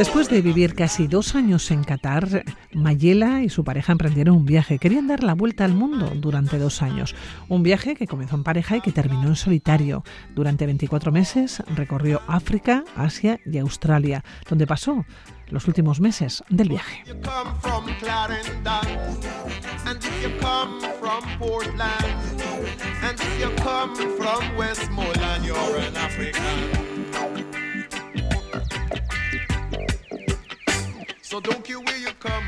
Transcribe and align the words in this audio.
Después 0.00 0.30
de 0.30 0.40
vivir 0.40 0.74
casi 0.74 1.08
dos 1.08 1.34
años 1.34 1.70
en 1.70 1.84
Qatar, 1.84 2.42
Mayela 2.72 3.42
y 3.42 3.50
su 3.50 3.64
pareja 3.64 3.92
emprendieron 3.92 4.34
un 4.34 4.46
viaje. 4.46 4.78
Querían 4.78 5.06
dar 5.06 5.22
la 5.22 5.34
vuelta 5.34 5.66
al 5.66 5.74
mundo 5.74 6.10
durante 6.16 6.58
dos 6.58 6.80
años. 6.80 7.14
Un 7.50 7.62
viaje 7.62 7.94
que 7.94 8.06
comenzó 8.06 8.36
en 8.36 8.42
pareja 8.42 8.78
y 8.78 8.80
que 8.80 8.92
terminó 8.92 9.28
en 9.28 9.36
solitario. 9.36 10.02
Durante 10.34 10.64
24 10.64 11.12
meses 11.12 11.62
recorrió 11.76 12.22
África, 12.28 12.82
Asia 12.96 13.40
y 13.44 13.58
Australia, 13.58 14.24
donde 14.48 14.66
pasó 14.66 15.04
los 15.50 15.68
últimos 15.68 16.00
meses 16.00 16.42
del 16.48 16.70
viaje. 16.70 17.04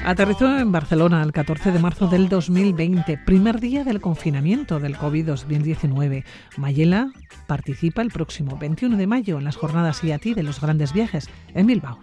Aterrizó 0.04 0.58
en 0.58 0.72
Barcelona 0.72 1.22
el 1.22 1.32
14 1.32 1.70
de 1.70 1.78
marzo 1.78 2.08
del 2.08 2.28
2020, 2.28 3.18
primer 3.18 3.60
día 3.60 3.84
del 3.84 4.00
confinamiento 4.00 4.80
del 4.80 4.96
COVID-2019. 4.96 6.24
Mayela 6.56 7.12
participa 7.46 8.02
el 8.02 8.10
próximo 8.10 8.58
21 8.58 8.96
de 8.96 9.06
mayo 9.06 9.38
en 9.38 9.44
las 9.44 9.56
jornadas 9.56 10.02
IATI 10.02 10.34
de 10.34 10.42
los 10.42 10.60
grandes 10.60 10.92
viajes 10.92 11.30
en 11.54 11.66
Bilbao. 11.68 11.98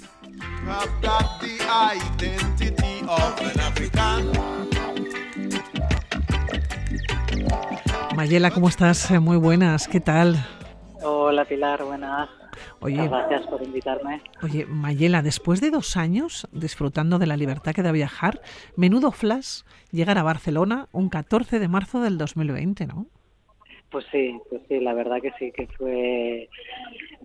Mayela, 8.15 8.51
¿cómo 8.51 8.69
estás? 8.69 9.11
Muy 9.19 9.37
buenas, 9.37 9.87
¿qué 9.87 9.99
tal? 9.99 10.45
Hola 11.01 11.43
Pilar, 11.45 11.83
buenas. 11.83 12.38
Oye, 12.81 13.07
gracias 13.07 13.47
por 13.47 13.61
invitarme. 13.63 14.21
Oye, 14.43 14.65
Mayela, 14.65 15.21
después 15.21 15.61
de 15.61 15.71
dos 15.71 15.97
años 15.97 16.47
disfrutando 16.51 17.19
de 17.19 17.27
la 17.27 17.37
libertad 17.37 17.73
que 17.73 17.83
da 17.83 17.91
viajar, 17.91 18.41
menudo 18.75 19.11
flash 19.11 19.61
llegar 19.91 20.17
a 20.17 20.23
Barcelona 20.23 20.87
un 20.91 21.09
14 21.09 21.59
de 21.59 21.67
marzo 21.67 22.01
del 22.01 22.17
2020, 22.17 22.87
¿no? 22.87 23.07
Pues 23.91 24.05
sí, 24.11 24.39
pues 24.49 24.61
sí, 24.67 24.79
la 24.79 24.93
verdad 24.93 25.19
que 25.21 25.31
sí, 25.39 25.51
que 25.51 25.67
fue 25.67 26.49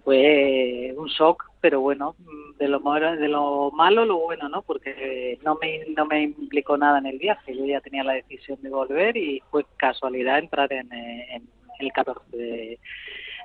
fue 0.03 0.95
un 0.97 1.09
shock, 1.09 1.45
pero 1.61 1.81
bueno, 1.81 2.15
de 2.59 2.69
lo 2.69 2.79
de 2.79 3.29
lo 3.29 3.71
malo 3.71 4.05
lo 4.05 4.19
bueno, 4.19 4.49
¿no? 4.49 4.63
Porque 4.63 5.39
no 5.43 5.57
me 5.61 5.85
no 5.97 6.07
me 6.07 6.23
implicó 6.23 6.77
nada 6.77 6.99
en 6.99 7.07
el 7.07 7.19
viaje, 7.19 7.57
yo 7.57 7.65
ya 7.65 7.81
tenía 7.81 8.05
la 8.05 8.15
decisión 8.15 8.59
de 8.63 8.71
volver 8.71 9.17
y 9.17 9.43
fue 9.51 9.65
casualidad 9.77 10.39
entrar 10.39 10.73
en, 10.73 10.93
en 10.93 11.49
el 11.79 11.93
14 11.93 12.37
de, 12.37 12.79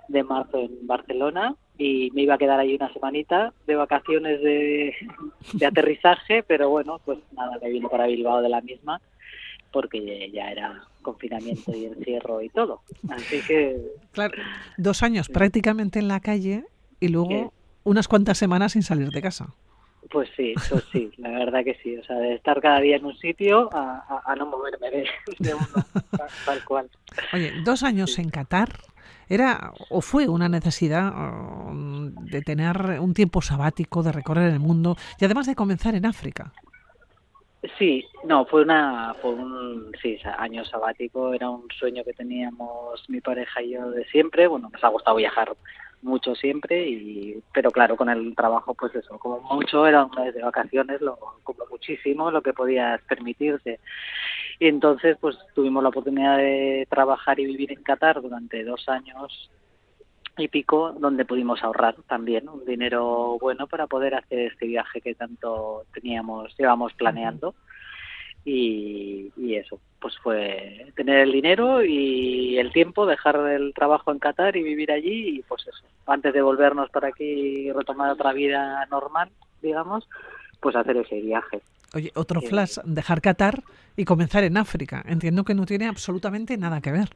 de 0.08 0.24
marzo 0.24 0.60
en 0.60 0.88
Barcelona 0.88 1.56
y 1.80 2.12
me 2.12 2.24
iba 2.24 2.36
a 2.36 2.38
quedar 2.38 2.60
ahí 2.60 2.76
una 2.76 2.92
semanita 2.92 3.54
de 3.66 3.76
vacaciones 3.76 4.42
de, 4.42 4.94
aterrizaje, 5.66 6.44
pero 6.44 6.70
bueno, 6.70 7.00
pues 7.06 7.20
nada, 7.32 7.58
me 7.62 7.70
vino 7.70 7.88
para 7.88 8.06
Bilbao 8.06 8.42
de 8.42 8.50
la 8.50 8.60
misma 8.60 9.02
porque 9.72 10.30
ya 10.32 10.52
era 10.52 10.84
confinamiento 11.02 11.72
y 11.74 11.86
encierro 11.86 12.42
y 12.42 12.50
todo. 12.50 12.82
Así 13.10 13.40
que... 13.48 13.80
Claro, 14.12 14.36
dos 14.78 15.04
años 15.04 15.30
prácticamente 15.30 16.00
en 16.00 16.10
la 16.10 16.20
calle 16.20 16.66
y 17.00 17.08
luego 17.08 17.54
unas 17.86 18.10
cuantas 18.10 18.38
semanas 18.38 18.74
sin 18.74 18.84
salir 18.84 19.10
de 19.10 19.22
casa. 19.22 19.54
Pues 20.12 20.30
sí, 20.36 20.54
pues 20.70 20.84
sí, 20.92 21.12
la 21.18 21.30
verdad 21.30 21.64
que 21.64 21.78
sí. 21.82 21.96
O 21.96 22.04
sea, 22.04 22.18
de 22.18 22.34
estar 22.34 22.60
cada 22.62 22.82
día 22.82 22.98
en 22.98 23.06
un 23.06 23.16
sitio 23.18 23.70
a, 23.72 24.36
no 24.38 24.48
moverme 24.48 24.90
de, 24.90 25.06
de 25.40 25.54
uno, 25.54 25.68
tal 26.46 26.66
cual. 26.66 26.90
Oye, 27.32 27.54
dos 27.64 27.84
años 27.84 28.18
en 28.18 28.30
Qatar, 28.30 28.70
¿Era 29.30 29.72
o 29.90 30.02
fue 30.02 30.28
una 30.28 30.50
necesidad 30.50 31.14
de 31.72 32.42
tener 32.42 33.00
un 33.00 33.14
tiempo 33.14 33.42
sabático, 33.42 34.02
de 34.02 34.12
recorrer 34.12 34.52
el 34.52 34.60
mundo 34.60 34.98
y 35.20 35.26
además 35.26 35.46
de 35.46 35.56
comenzar 35.56 35.96
en 35.96 36.06
África? 36.06 36.52
Sí, 37.78 38.06
no, 38.24 38.46
fue 38.46 38.64
una, 38.64 39.14
fue 39.22 39.32
un 39.32 39.92
sí, 40.02 40.18
año 40.38 40.64
sabático, 40.66 41.34
era 41.34 41.50
un 41.50 41.68
sueño 41.78 42.04
que 42.06 42.14
teníamos 42.14 43.08
mi 43.10 43.20
pareja 43.20 43.62
y 43.62 43.72
yo 43.72 43.92
de 43.92 44.06
siempre. 44.06 44.48
Bueno, 44.48 44.70
nos 44.72 44.84
ha 44.84 44.88
gustado 44.88 45.18
viajar 45.18 45.56
mucho 46.02 46.34
siempre 46.36 46.88
y 46.88 47.44
pero 47.54 47.72
claro 47.72 47.98
con 47.98 48.10
el 48.10 48.34
trabajo 48.36 48.74
pues 48.74 48.96
eso 48.96 49.18
como 49.20 49.42
mucho 49.42 49.86
era 49.86 50.06
un 50.06 50.12
mes 50.12 50.34
de 50.34 50.42
vacaciones 50.42 51.02
lo 51.02 51.18
como 51.44 51.66
muchísimo 51.70 52.32
lo 52.32 52.42
que 52.42 52.54
podías 52.54 53.02
permitirse 53.02 53.80
y 54.60 54.68
entonces 54.68 55.18
pues 55.20 55.38
tuvimos 55.56 55.82
la 55.82 55.90
oportunidad 55.90 56.38
de 56.38 56.86
trabajar 56.90 57.40
y 57.40 57.46
vivir 57.46 57.72
en 57.72 57.82
Qatar 57.82 58.22
durante 58.22 58.64
dos 58.64 58.88
años 58.90 59.50
y 60.38 60.48
pico 60.48 60.94
donde 61.00 61.26
pudimos 61.26 61.64
ahorrar 61.64 61.96
también 62.08 62.48
un 62.50 62.66
dinero 62.66 63.38
bueno 63.40 63.68
para 63.68 63.88
poder 63.88 64.16
hacer 64.16 64.40
este 64.40 64.68
viaje 64.68 65.02
que 65.02 65.16
tanto 65.16 65.84
teníamos 65.94 66.56
llevamos 66.58 66.94
planeando 66.94 67.56
y, 68.46 69.32
y, 69.36 69.56
eso, 69.56 69.80
pues 70.00 70.18
fue 70.24 70.92
tener 70.96 71.20
el 71.20 71.32
dinero 71.32 71.84
y 71.84 72.58
el 72.58 72.72
tiempo, 72.72 73.06
dejar 73.06 73.36
el 73.36 73.74
trabajo 73.74 74.12
en 74.12 74.20
Qatar 74.20 74.56
y 74.56 74.64
vivir 74.64 74.92
allí 74.92 75.38
y 75.38 75.42
pues 75.44 75.68
eso, 75.68 75.86
antes 76.08 76.34
de 76.34 76.42
volvernos 76.42 76.90
para 76.90 77.10
aquí 77.10 77.24
y 77.24 77.72
retomar 77.72 78.12
otra 78.12 78.32
vida 78.34 78.86
normal, 78.90 79.30
digamos, 79.62 80.08
pues 80.62 80.76
hacer 80.76 80.98
ese 80.98 81.20
viaje. 81.22 81.62
Oye, 81.96 82.12
otro 82.16 82.42
flash, 82.42 82.78
dejar 82.86 83.22
Qatar 83.22 83.64
y 83.96 84.06
comenzar 84.06 84.44
en 84.44 84.58
África. 84.58 85.04
Entiendo 85.08 85.44
que 85.44 85.56
no 85.56 85.66
tiene 85.66 85.88
absolutamente 85.88 86.56
nada 86.58 86.82
que 86.82 86.92
ver. 86.92 87.10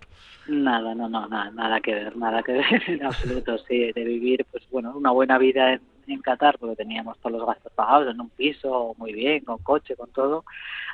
Nada, 0.48 0.96
no, 0.96 1.08
no, 1.08 1.28
nada, 1.28 1.52
nada 1.52 1.80
que 1.80 1.94
ver, 1.94 2.18
nada 2.18 2.42
que 2.42 2.52
ver 2.54 2.84
en 2.88 3.06
absoluto, 3.06 3.58
sí, 3.60 3.92
de 3.92 4.04
vivir, 4.04 4.46
pues 4.52 4.64
bueno, 4.72 4.98
una 4.98 5.12
buena 5.12 5.38
vida 5.38 5.74
en, 5.74 5.82
en 6.08 6.22
Qatar, 6.22 6.58
porque 6.58 6.76
teníamos 6.76 7.20
todos 7.20 7.38
los 7.38 7.46
gastos 7.46 7.72
pagados 7.74 8.14
en 8.14 8.20
un 8.20 8.30
piso, 8.30 8.96
muy 8.98 9.14
bien, 9.14 9.46
con 9.46 9.60
coche, 9.60 9.96
con 9.96 10.12
todo, 10.12 10.44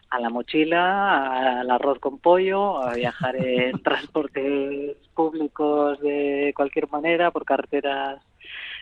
a 0.09 0.19
la 0.19 0.29
mochila, 0.29 1.61
al 1.61 1.71
arroz 1.71 1.99
con 1.99 2.19
pollo, 2.19 2.83
a 2.83 2.93
viajar 2.95 3.37
en 3.37 3.81
transportes 3.81 4.97
públicos 5.15 5.99
de 6.01 6.53
cualquier 6.55 6.89
manera, 6.89 7.31
por 7.31 7.45
carreteras 7.45 8.21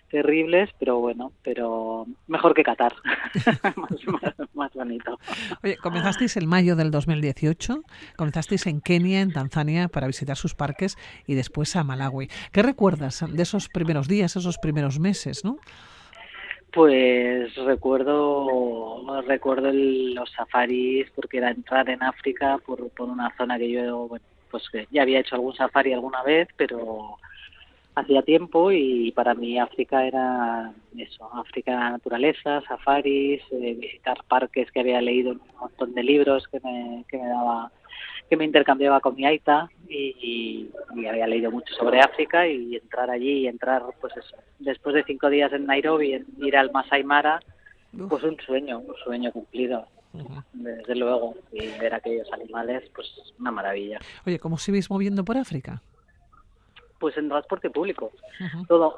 terribles, 0.09 0.69
pero 0.79 0.99
bueno, 0.99 1.31
pero 1.43 2.05
mejor 2.27 2.53
que 2.53 2.63
Qatar, 2.63 2.93
más, 4.53 4.73
bonito. 4.73 5.19
Oye, 5.63 5.77
comenzasteis 5.77 6.37
en 6.37 6.47
mayo 6.47 6.75
del 6.75 6.91
2018, 6.91 7.83
comenzasteis 8.15 8.67
en 8.67 8.81
Kenia, 8.81 9.21
en 9.21 9.33
Tanzania, 9.33 9.87
para 9.87 10.07
visitar 10.07 10.37
sus 10.37 10.55
parques 10.55 10.97
y 11.25 11.35
después 11.35 11.75
a 11.75 11.83
Malawi. 11.83 12.29
¿Qué 12.51 12.63
recuerdas 12.63 13.25
de 13.27 13.43
esos 13.43 13.69
primeros 13.69 14.07
días, 14.07 14.35
esos 14.35 14.57
primeros 14.57 14.99
meses, 14.99 15.43
no? 15.43 15.57
Pues 16.71 17.55
recuerdo 17.55 19.21
recuerdo 19.25 19.71
los 19.71 20.29
safaris 20.31 21.09
porque 21.15 21.37
era 21.37 21.49
entrar 21.49 21.89
en 21.89 22.03
África 22.03 22.59
por, 22.65 22.89
por 22.89 23.09
una 23.09 23.33
zona 23.37 23.57
que 23.57 23.71
yo 23.71 24.07
bueno, 24.07 24.25
pues 24.51 24.63
ya 24.91 25.01
había 25.01 25.19
hecho 25.19 25.35
algún 25.35 25.55
safari 25.55 25.93
alguna 25.93 26.23
vez, 26.23 26.47
pero 26.57 27.17
hacía 27.97 28.21
tiempo 28.21 28.71
y 28.71 29.11
para 29.11 29.33
mí 29.33 29.57
África 29.57 30.05
era 30.05 30.71
eso, 30.95 31.29
África 31.33 31.89
naturaleza, 31.89 32.61
safaris, 32.67 33.41
eh, 33.51 33.75
visitar 33.79 34.23
parques 34.27 34.71
que 34.71 34.81
había 34.81 35.01
leído 35.01 35.31
un 35.31 35.41
montón 35.59 35.95
de 35.95 36.03
libros 36.03 36.47
que 36.47 36.59
me, 36.59 37.03
que 37.07 37.17
me 37.17 37.27
daba 37.27 37.71
que 38.29 38.37
me 38.37 38.45
intercambiaba 38.45 38.99
con 38.99 39.15
mi 39.15 39.25
aita 39.25 39.69
y, 39.89 40.69
había 41.09 41.27
leído 41.27 41.49
mucho 41.49 41.73
sobre 41.75 42.01
África 42.01 42.47
y 42.47 42.75
entrar 42.75 43.09
allí 43.09 43.43
y 43.43 43.47
entrar, 43.47 43.83
pues 44.01 44.15
eso, 44.17 44.35
después 44.59 44.93
de 44.93 45.03
cinco 45.05 45.29
días 45.29 45.53
en 45.53 45.65
Nairobi, 45.65 46.25
ir 46.39 46.57
al 46.57 46.71
Masai 46.71 47.03
Mara, 47.03 47.39
pues 48.09 48.23
un 48.23 48.37
sueño, 48.45 48.79
un 48.79 48.95
sueño 49.03 49.31
cumplido. 49.31 49.87
Desde 50.51 50.95
luego, 50.95 51.35
y 51.53 51.67
ver 51.79 51.93
aquellos 51.93 52.31
animales, 52.33 52.83
pues 52.93 53.07
una 53.39 53.51
maravilla. 53.51 53.99
Oye, 54.25 54.39
¿cómo 54.39 54.57
se 54.57 54.71
veis 54.73 54.89
moviendo 54.89 55.23
por 55.23 55.37
África? 55.37 55.81
Pues 56.99 57.17
en 57.17 57.29
transporte 57.29 57.69
público. 57.69 58.11
Todo. 58.67 58.95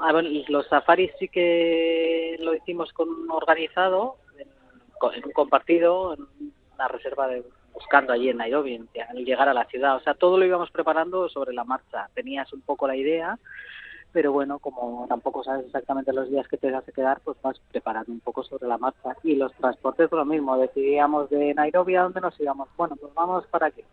los 0.47 0.67
safaris 0.67 1.11
sí 1.19 1.27
que 1.27 2.37
lo 2.39 2.55
hicimos 2.55 2.93
con 2.93 3.09
organizado, 3.29 4.15
en, 4.37 4.47
en 5.15 5.25
un 5.25 5.31
compartido, 5.31 6.13
en 6.13 6.27
una 6.75 6.87
reserva 6.87 7.27
de 7.27 7.43
buscando 7.73 8.13
allí 8.13 8.29
en 8.29 8.37
Nairobi, 8.37 8.87
al 9.09 9.25
llegar 9.25 9.47
a 9.47 9.53
la 9.53 9.65
ciudad. 9.65 9.95
O 9.95 10.01
sea, 10.01 10.13
todo 10.13 10.37
lo 10.37 10.45
íbamos 10.45 10.69
preparando 10.71 11.29
sobre 11.29 11.53
la 11.53 11.63
marcha. 11.63 12.09
Tenías 12.13 12.51
un 12.53 12.61
poco 12.61 12.87
la 12.87 12.95
idea, 12.95 13.37
pero 14.11 14.31
bueno, 14.31 14.59
como 14.59 15.05
tampoco 15.07 15.43
sabes 15.43 15.65
exactamente 15.65 16.13
los 16.13 16.29
días 16.29 16.47
que 16.47 16.57
te 16.57 16.71
vas 16.71 16.87
a 16.87 16.91
quedar, 16.91 17.21
pues 17.23 17.37
vas 17.41 17.59
preparando 17.71 18.11
un 18.11 18.19
poco 18.19 18.43
sobre 18.43 18.67
la 18.67 18.77
marcha. 18.77 19.15
Y 19.23 19.35
los 19.35 19.53
transportes, 19.53 20.11
lo 20.11 20.25
mismo. 20.25 20.57
Decidíamos 20.57 21.29
de 21.29 21.53
Nairobi 21.53 21.95
a 21.95 22.03
dónde 22.03 22.21
nos 22.21 22.39
íbamos. 22.39 22.67
Bueno, 22.75 22.95
pues 22.99 23.13
vamos 23.13 23.45
para 23.47 23.67
aquí. 23.67 23.83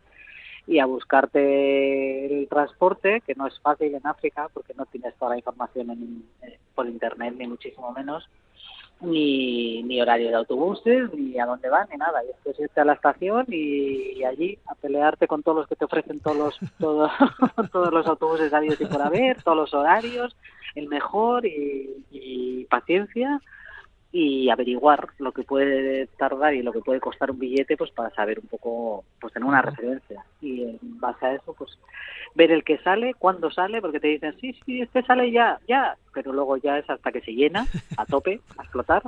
Y 0.67 0.79
a 0.81 0.87
buscarte 0.87 2.27
el 2.27 2.49
transporte, 2.49 3.21
que 3.21 3.35
no 3.35 3.47
es 3.47 3.59
fácil 3.61 3.95
en 3.95 4.07
África, 4.07 4.49
porque 4.53 4.75
no 4.75 4.87
tienes 4.87 5.15
toda 5.15 5.33
la 5.33 5.37
información 5.39 5.91
en, 5.91 6.25
eh, 6.43 6.59
por 6.75 6.87
internet, 6.87 7.35
ni 7.39 7.47
muchísimo 7.47 7.93
menos 7.93 8.29
ni, 9.01 9.83
ni 9.83 10.01
horario 10.01 10.29
de 10.29 10.37
autobuses, 10.37 11.13
ni 11.13 11.39
a 11.39 11.47
dónde 11.47 11.69
van, 11.69 11.89
ni 11.91 11.97
nada. 11.97 12.23
Y 12.25 12.29
después 12.29 12.59
irte 12.59 12.81
a 12.81 12.85
la 12.85 12.95
estación 12.95 13.47
y, 13.49 14.25
allí 14.25 14.59
a 14.67 14.75
pelearte 14.75 15.29
con 15.29 15.43
todos 15.43 15.59
los 15.59 15.69
que 15.69 15.77
te 15.77 15.85
ofrecen 15.85 16.21
todos 16.21 16.37
los, 16.37 16.59
todos, 16.79 17.11
todos 17.73 17.93
los 17.93 18.07
autobuses 18.07 18.53
habidos 18.53 18.81
y 18.81 18.87
por 18.87 19.03
haber, 19.03 19.43
todos 19.43 19.57
los 19.57 19.75
horarios, 19.75 20.37
el 20.75 20.89
mejor 20.89 21.45
y, 21.47 22.67
paciencia 22.69 23.41
y 24.19 24.49
averiguar 24.49 25.09
lo 25.19 25.33
que 25.33 25.43
puede 25.43 26.07
tardar 26.19 26.55
y 26.55 26.63
lo 26.63 26.73
que 26.73 26.81
puede 26.81 27.01
costar 27.01 27.31
un 27.31 27.39
billete 27.39 27.77
pues 27.77 27.91
para 27.91 28.09
saber 28.15 28.39
un 28.39 28.47
poco 28.47 29.05
pues 29.21 29.35
tener 29.35 29.47
una 29.47 29.61
referencia 29.61 30.25
y 30.41 30.63
en 30.63 30.79
base 31.01 31.27
a 31.27 31.35
eso 31.35 31.53
pues 31.53 31.79
ver 32.35 32.51
el 32.51 32.65
que 32.65 32.79
sale 32.79 33.13
cuándo 33.13 33.51
sale 33.51 33.83
porque 33.83 34.01
te 34.01 34.09
dicen 34.09 34.35
sí 34.41 34.59
sí 34.65 34.81
este 34.81 35.03
sale 35.03 35.31
ya 35.31 35.59
ya 35.69 35.97
pero 36.15 36.33
luego 36.33 36.57
ya 36.57 36.79
es 36.79 36.89
hasta 36.89 37.13
que 37.13 37.21
se 37.21 37.33
llena 37.33 37.67
a 37.99 38.07
tope 38.07 38.41
a 38.57 38.63
explotar 38.63 39.03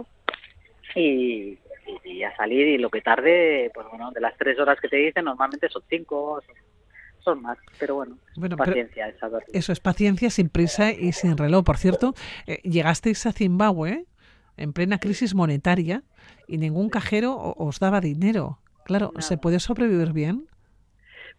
y, 0.94 1.58
y, 2.04 2.22
a 2.22 2.34
salir 2.36 2.66
y 2.66 2.78
lo 2.78 2.90
que 2.90 3.00
tarde, 3.00 3.70
pues 3.74 3.86
bueno, 3.90 4.10
de 4.10 4.20
las 4.20 4.36
tres 4.36 4.58
horas 4.58 4.80
que 4.80 4.88
te 4.88 4.96
dicen, 4.96 5.24
normalmente 5.24 5.68
son 5.68 5.82
cinco, 5.88 6.42
son, 7.24 7.42
más, 7.42 7.58
pero 7.78 7.96
bueno, 7.96 8.16
paciencia. 8.56 9.14
eso 9.52 9.72
es 9.72 9.80
paciencia, 9.80 10.30
sin 10.30 10.48
prisa 10.48 10.92
y 10.92 11.12
sin 11.12 11.36
reloj. 11.36 11.62
Por 11.62 11.76
cierto, 11.76 12.14
eh, 12.46 12.60
llegasteis 12.62 13.26
a 13.26 13.32
Zimbabue 13.32 14.06
en 14.58 14.72
plena 14.72 14.98
crisis 14.98 15.34
monetaria 15.34 16.02
y 16.46 16.58
ningún 16.58 16.90
cajero 16.90 17.54
os 17.56 17.78
daba 17.78 18.00
dinero. 18.00 18.58
Claro, 18.84 19.12
¿se 19.18 19.36
puede 19.36 19.60
sobrevivir 19.60 20.12
bien? 20.12 20.48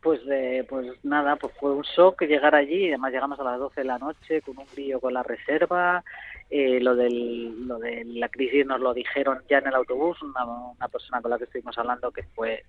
Pues, 0.02 0.22
eh, 0.32 0.66
pues 0.70 0.88
nada, 1.04 1.36
pues 1.36 1.54
fue 1.60 1.74
un 1.74 1.82
shock 1.82 2.22
llegar 2.22 2.56
allí, 2.56 2.88
además 2.88 3.12
llegamos 3.12 3.40
a 3.40 3.44
las 3.44 3.60
12 3.60 3.82
de 3.82 3.86
la 3.86 3.98
noche 3.98 4.42
con 4.42 4.58
un 4.58 4.66
brillo 4.74 5.02
con 5.02 5.14
la 5.14 5.24
reserva, 5.24 6.06
eh, 6.50 6.80
lo, 6.80 6.96
del, 6.96 7.68
lo 7.68 7.80
de 7.80 8.06
la 8.06 8.30
crisis 8.30 8.66
nos 8.66 8.80
lo 8.80 8.94
dijeron 8.94 9.40
ya 9.50 9.58
en 9.58 9.68
el 9.68 9.76
autobús, 9.76 10.22
una, 10.22 10.46
una 10.46 10.88
persona 10.88 11.22
con 11.22 11.32
la 11.32 11.38
que 11.38 11.44
estuvimos 11.44 11.78
hablando 11.78 12.12
que 12.12 12.24
fue 12.24 12.64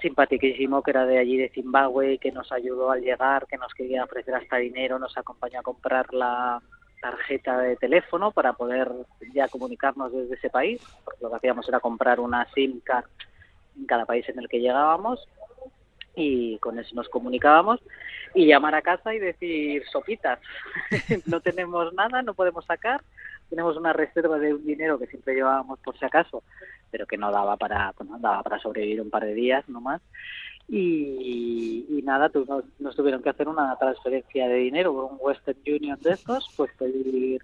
simpaticísimo, 0.00 0.82
que 0.82 0.90
era 0.90 1.06
de 1.06 1.18
allí 1.18 1.36
de 1.36 1.50
Zimbabue, 1.50 2.18
que 2.18 2.32
nos 2.32 2.50
ayudó 2.50 2.90
al 2.90 3.02
llegar, 3.02 3.46
que 3.46 3.56
nos 3.56 3.72
quería 3.74 4.04
ofrecer 4.04 4.34
hasta 4.34 4.56
dinero, 4.56 4.98
nos 4.98 5.16
acompañó 5.16 5.60
a 5.60 5.62
comprar 5.62 6.12
la 6.12 6.60
tarjeta 7.00 7.58
de 7.58 7.76
teléfono 7.76 8.30
para 8.30 8.52
poder 8.52 8.90
ya 9.32 9.48
comunicarnos 9.48 10.12
desde 10.12 10.34
ese 10.34 10.50
país, 10.50 10.80
lo 11.20 11.30
que 11.30 11.36
hacíamos 11.36 11.68
era 11.68 11.80
comprar 11.80 12.20
una 12.20 12.46
SIM 12.52 12.80
card 12.80 13.06
en 13.78 13.86
cada 13.86 14.04
país 14.04 14.28
en 14.28 14.38
el 14.38 14.48
que 14.48 14.60
llegábamos 14.60 15.26
y 16.14 16.58
con 16.58 16.78
eso 16.78 16.94
nos 16.94 17.08
comunicábamos 17.08 17.80
y 18.34 18.46
llamar 18.46 18.74
a 18.74 18.82
casa 18.82 19.14
y 19.14 19.18
decir 19.18 19.84
sopitas 19.90 20.38
no 21.26 21.40
tenemos 21.40 21.92
nada 21.94 22.22
no 22.22 22.34
podemos 22.34 22.64
sacar 22.64 23.00
tenemos 23.50 23.76
una 23.76 23.92
reserva 23.92 24.38
de 24.38 24.54
un 24.54 24.64
dinero 24.64 24.98
que 24.98 25.08
siempre 25.08 25.34
llevábamos 25.34 25.78
por 25.80 25.98
si 25.98 26.04
acaso 26.04 26.42
pero 26.90 27.06
que 27.06 27.16
no 27.16 27.30
daba 27.30 27.56
para 27.56 27.94
daba 28.18 28.42
para 28.42 28.58
sobrevivir 28.58 29.00
un 29.00 29.10
par 29.10 29.24
de 29.24 29.34
días 29.34 29.68
no 29.68 29.80
más. 29.80 30.00
Y, 30.68 31.86
y 31.88 32.02
nada 32.02 32.30
nos, 32.78 32.94
tuvieron 32.94 33.22
que 33.22 33.30
hacer 33.30 33.48
una 33.48 33.76
transferencia 33.76 34.46
de 34.48 34.54
dinero 34.54 34.92
un 34.92 35.18
Western 35.20 35.58
Union 35.66 35.98
de 36.00 36.12
estos 36.12 36.46
pues 36.56 36.70
pedir 36.78 37.42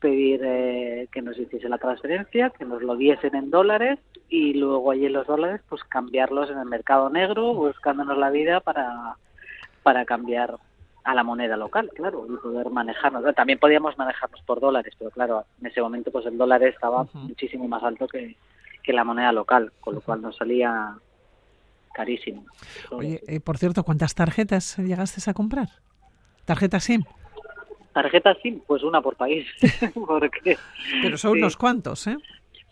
pedir 0.00 0.40
eh, 0.44 1.08
que 1.10 1.22
nos 1.22 1.38
hiciese 1.38 1.68
la 1.68 1.78
transferencia, 1.78 2.50
que 2.50 2.64
nos 2.64 2.82
lo 2.82 2.96
diesen 2.96 3.34
en 3.34 3.50
dólares 3.50 3.98
y 4.28 4.54
luego 4.54 4.90
allí 4.90 5.06
en 5.06 5.12
los 5.12 5.26
dólares 5.26 5.60
pues 5.68 5.82
cambiarlos 5.84 6.50
en 6.50 6.58
el 6.58 6.66
mercado 6.66 7.10
negro 7.10 7.54
buscándonos 7.54 8.16
la 8.16 8.30
vida 8.30 8.60
para, 8.60 9.16
para 9.82 10.04
cambiar 10.04 10.56
a 11.08 11.14
la 11.14 11.24
moneda 11.24 11.56
local, 11.56 11.90
claro, 11.94 12.26
y 12.28 12.36
poder 12.36 12.68
manejarnos. 12.68 13.34
También 13.34 13.58
podíamos 13.58 13.96
manejarnos 13.96 14.42
por 14.42 14.60
dólares, 14.60 14.92
pero 14.98 15.10
claro, 15.10 15.46
en 15.58 15.68
ese 15.68 15.80
momento 15.80 16.12
pues 16.12 16.26
el 16.26 16.36
dólar 16.36 16.62
estaba 16.64 17.06
muchísimo 17.14 17.66
más 17.66 17.82
alto 17.82 18.06
que, 18.06 18.36
que 18.82 18.92
la 18.92 19.04
moneda 19.04 19.32
local, 19.32 19.72
con 19.80 19.94
lo 19.94 20.02
cual 20.02 20.20
nos 20.20 20.36
salía 20.36 20.94
carísimo. 21.94 22.44
Oye, 22.90 23.22
eh, 23.26 23.40
por 23.40 23.56
cierto, 23.56 23.84
¿cuántas 23.84 24.14
tarjetas 24.14 24.76
llegaste 24.76 25.30
a 25.30 25.32
comprar? 25.32 25.68
¿Tarjetas 26.44 26.84
SIM? 26.84 27.04
Tarjetas 27.94 28.36
SIM, 28.42 28.60
pues 28.66 28.82
una 28.82 29.00
por 29.00 29.16
país. 29.16 29.46
Porque, 29.94 30.58
Pero 31.00 31.16
son 31.16 31.38
unos 31.38 31.56
cuantos, 31.56 32.06
¿eh? 32.06 32.18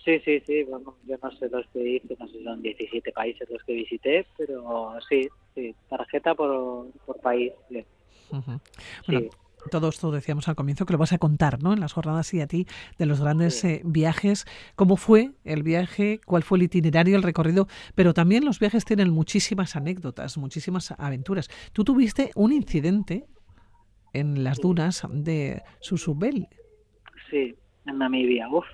Sí, 0.05 0.21
sí, 0.27 0.41
sí. 0.47 0.67
yo 1.07 1.17
no 1.23 1.31
sé 1.33 1.49
los 1.49 1.67
que 1.69 1.81
hice, 1.81 2.17
no 2.21 2.27
sé 2.29 2.35
si 2.35 2.45
son 2.45 2.61
17 2.61 3.13
países 3.13 3.49
los 3.51 3.65
que 3.65 3.73
visité, 3.73 4.27
pero 4.37 4.93
sí, 5.09 5.27
sí, 5.55 5.75
tarjeta 5.89 6.35
por, 6.35 6.89
por 7.07 7.19
país. 7.21 7.53
Bueno, 8.31 9.29
todo 9.71 9.89
esto 9.89 10.11
decíamos 10.11 10.49
al 10.49 10.57
comienzo 10.57 10.87
que 10.87 10.93
lo 10.93 10.99
vas 10.99 11.13
a 11.13 11.19
contar, 11.19 11.63
¿no? 11.63 11.73
En 11.73 11.81
las 11.81 11.93
jornadas 11.93 12.33
y 12.35 12.41
a 12.41 12.47
ti 12.47 12.67
de 12.99 13.07
los 13.07 13.21
grandes 13.21 13.65
eh, 13.65 13.83
viajes, 13.85 14.47
cómo 14.75 14.97
fue 14.97 15.33
el 15.45 15.63
viaje, 15.63 16.21
cuál 16.25 16.43
fue 16.43 16.59
el 16.59 16.65
itinerario, 16.65 17.17
el 17.17 17.23
recorrido, 17.23 17.67
pero 17.95 18.15
también 18.15 18.45
los 18.45 18.59
viajes 18.59 18.85
tienen 18.85 19.11
muchísimas 19.11 19.77
anécdotas, 19.77 20.39
muchísimas 20.39 20.93
aventuras. 20.93 21.49
Tú 21.73 21.85
tuviste 21.85 22.31
un 22.35 22.53
incidente 22.53 23.25
en 24.13 24.45
las 24.45 24.59
dunas 24.59 25.07
de 25.11 25.63
Susubel. 25.81 26.49
Sí, 27.31 27.55
en 27.87 27.99
Namibia. 27.99 28.49
Uf, 28.49 28.65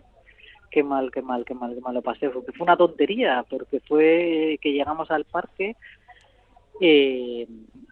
qué 0.71 0.83
mal, 0.83 1.11
qué 1.11 1.23
mal, 1.23 1.45
qué 1.45 1.55
mal, 1.55 1.75
qué 1.75 1.81
mal 1.81 1.95
lo 1.95 2.03
pasé. 2.03 2.31
Fue, 2.31 2.43
fue 2.43 2.65
una 2.65 2.77
tontería, 2.77 3.45
porque 3.49 3.81
fue 3.81 4.59
que 4.61 4.73
llegamos 4.73 5.11
al 5.11 5.25
parque 5.25 5.77
eh, 6.85 7.47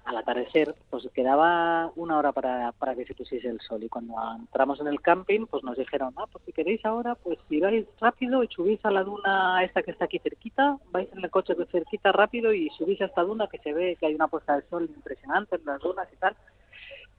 al 0.04 0.16
atardecer, 0.16 0.74
pues 0.90 1.08
quedaba 1.14 1.92
una 1.94 2.18
hora 2.18 2.32
para, 2.32 2.72
para 2.72 2.96
que 2.96 3.04
se 3.04 3.14
pusiese 3.14 3.48
el 3.48 3.60
sol. 3.60 3.84
Y 3.84 3.88
cuando 3.88 4.14
entramos 4.36 4.80
en 4.80 4.88
el 4.88 5.00
camping, 5.00 5.46
pues 5.46 5.62
nos 5.62 5.78
dijeron, 5.78 6.12
ah, 6.16 6.26
pues 6.30 6.44
si 6.44 6.52
queréis 6.52 6.84
ahora, 6.84 7.14
pues 7.14 7.38
si 7.48 7.60
vais 7.60 7.86
rápido 8.00 8.42
y 8.42 8.48
subís 8.48 8.84
a 8.84 8.90
la 8.90 9.04
duna 9.04 9.62
esta 9.62 9.82
que 9.82 9.92
está 9.92 10.06
aquí 10.06 10.18
cerquita, 10.18 10.76
vais 10.90 11.08
en 11.12 11.22
el 11.22 11.30
coche 11.30 11.54
cerquita 11.70 12.10
rápido 12.10 12.52
y 12.52 12.68
subís 12.70 13.00
a 13.00 13.04
esta 13.04 13.22
duna 13.22 13.46
que 13.46 13.58
se 13.58 13.72
ve 13.72 13.96
que 14.00 14.06
hay 14.06 14.14
una 14.14 14.26
puesta 14.26 14.56
de 14.56 14.68
sol 14.68 14.90
impresionante 14.92 15.54
en 15.54 15.64
las 15.64 15.80
dunas 15.80 16.08
y 16.12 16.16
tal 16.16 16.34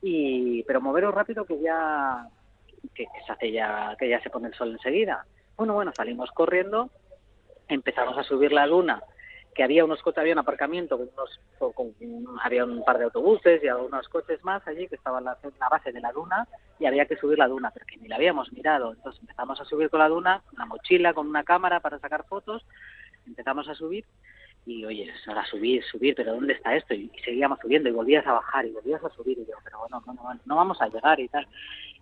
y 0.01 0.63
pero 0.63 0.81
moveros 0.81 1.13
rápido 1.13 1.45
que 1.45 1.59
ya 1.61 2.27
que, 2.95 3.05
se 3.25 3.31
hace 3.31 3.51
ya 3.51 3.95
que 3.97 4.09
ya 4.09 4.21
se 4.21 4.29
pone 4.29 4.47
el 4.47 4.55
sol 4.55 4.71
enseguida 4.71 5.25
bueno 5.55 5.73
bueno 5.73 5.91
salimos 5.95 6.31
corriendo 6.31 6.89
empezamos 7.67 8.17
a 8.17 8.23
subir 8.23 8.51
la 8.51 8.65
luna 8.65 9.01
que 9.53 9.63
había 9.63 9.83
unos 9.83 10.01
coches 10.01 10.19
había 10.19 10.33
un 10.33 10.39
aparcamiento 10.39 10.97
unos 10.97 11.39
con, 11.75 11.93
había 12.41 12.65
un 12.65 12.83
par 12.83 12.97
de 12.97 13.05
autobuses 13.05 13.63
y 13.63 13.67
algunos 13.67 14.07
coches 14.07 14.43
más 14.43 14.65
allí 14.67 14.87
que 14.87 14.95
estaban 14.95 15.25
en 15.43 15.53
la, 15.59 15.69
base 15.69 15.91
de 15.91 15.99
la 15.99 16.11
duna 16.11 16.47
y 16.79 16.85
había 16.85 17.05
que 17.05 17.17
subir 17.17 17.37
la 17.37 17.47
duna 17.47 17.71
pero 17.71 17.85
que 17.85 17.97
ni 17.97 18.07
la 18.07 18.15
habíamos 18.15 18.51
mirado 18.53 18.93
entonces 18.93 19.21
empezamos 19.21 19.59
a 19.59 19.65
subir 19.65 19.89
con 19.89 19.99
la 19.99 20.07
duna 20.07 20.41
una 20.53 20.65
mochila 20.65 21.13
con 21.13 21.27
una 21.27 21.43
cámara 21.43 21.79
para 21.79 21.99
sacar 21.99 22.25
fotos 22.25 22.65
empezamos 23.27 23.67
a 23.67 23.75
subir 23.75 24.05
y 24.65 24.85
oye, 24.85 25.11
ahora 25.27 25.43
subir, 25.45 25.83
subir, 25.83 26.13
pero 26.15 26.35
¿dónde 26.35 26.53
está 26.53 26.75
esto? 26.75 26.93
Y, 26.93 27.11
seguíamos 27.25 27.59
subiendo 27.59 27.89
y 27.89 27.93
volvías 27.93 28.25
a 28.27 28.33
bajar 28.33 28.65
y 28.65 28.71
volvías 28.71 29.03
a 29.03 29.09
subir 29.09 29.37
y 29.39 29.45
yo, 29.45 29.55
pero 29.63 29.79
bueno, 29.79 30.03
no, 30.05 30.13
no, 30.13 30.39
no 30.45 30.55
vamos 30.55 30.79
a 30.81 30.87
llegar 30.87 31.19
y 31.19 31.27
tal. 31.29 31.47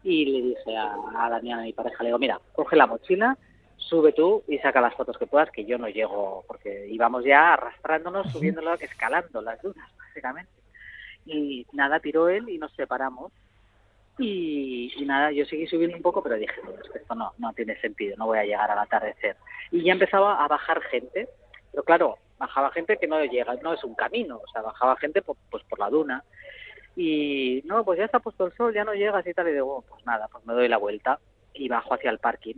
Y 0.04 0.26
le 0.26 0.42
dije 0.42 0.78
a, 0.78 0.94
a 1.16 1.30
Damián, 1.30 1.60
a 1.60 1.64
mi 1.64 1.74
pareja, 1.74 2.04
le 2.04 2.10
digo, 2.10 2.20
mira, 2.20 2.40
coge 2.54 2.76
la 2.76 2.88
mochila, 2.88 3.38
sube 3.80 4.12
tú 4.12 4.44
y 4.48 4.58
saca 4.60 4.82
las 4.82 4.94
fotos 4.94 5.18
que 5.18 5.26
puedas, 5.26 5.50
que 5.52 5.66
yo 5.66 5.78
no 5.78 5.88
llego, 5.88 6.44
porque 6.48 6.88
íbamos 6.90 7.24
ya 7.24 7.54
arrastrándonos, 7.54 8.32
subiéndolo, 8.32 8.74
escalando 8.76 9.42
las 9.42 9.62
dudas, 9.62 9.88
básicamente. 9.98 10.52
Y 11.26 11.66
nada, 11.74 12.00
tiró 12.00 12.30
él 12.30 12.50
y 12.50 12.58
nos 12.58 12.72
separamos. 12.74 13.32
Y, 14.18 14.92
y, 14.98 15.06
nada, 15.06 15.32
yo 15.32 15.46
seguí 15.46 15.66
subiendo 15.66 15.96
un 15.96 16.04
poco, 16.04 16.22
pero 16.22 16.36
dije, 16.36 16.62
no, 16.64 16.72
esto 16.94 17.16
no, 17.16 17.32
no 17.38 17.54
tiene 17.54 17.80
sentido, 17.80 18.16
no 18.18 18.26
voy 18.26 18.40
a 18.40 18.44
llegar 18.44 18.70
al 18.70 18.80
atardecer. 18.80 19.38
Y 19.72 19.84
ya 19.84 19.94
empezaba 19.94 20.44
a 20.44 20.48
bajar 20.48 20.82
gente, 20.82 21.30
pero 21.72 21.84
claro, 21.84 22.18
bajaba 22.38 22.72
gente 22.72 22.98
que 22.98 23.08
no 23.08 23.24
llega, 23.24 23.56
no 23.62 23.74
es 23.74 23.84
un 23.84 23.96
camino, 23.96 24.38
o 24.38 24.52
sea, 24.52 24.62
bajaba 24.62 24.98
gente 24.98 25.22
por, 25.22 25.38
pues 25.50 25.64
por 25.64 25.80
la 25.80 25.90
duna. 25.90 26.24
Y 26.98 27.62
no, 27.66 27.86
pues 27.86 27.98
ya 28.00 28.06
está 28.06 28.20
puesto 28.20 28.46
el 28.46 28.54
sol, 28.54 28.74
ya 28.74 28.84
no 28.84 28.94
llegas 28.94 29.26
y 29.26 29.34
tal, 29.34 29.48
y 29.48 29.54
digo, 29.54 29.86
pues 29.88 30.06
nada, 30.06 30.28
pues 30.30 30.46
me 30.46 30.54
doy 30.54 30.68
la 30.68 30.78
vuelta 30.78 31.20
y 31.54 31.70
bajo 31.70 31.94
hacia 31.94 32.12
el 32.12 32.20
parking. 32.20 32.56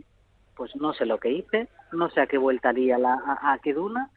Pues 0.56 0.74
no 0.76 0.92
sé 0.94 1.06
lo 1.06 1.18
que 1.18 1.30
hice, 1.30 1.68
no 1.92 2.10
sé 2.10 2.20
a 2.20 2.26
qué 2.26 2.38
vuelta 2.38 2.70
haría 2.70 2.98
la, 2.98 3.14
a, 3.24 3.58
qué 3.62 3.72
duna, 3.72 4.10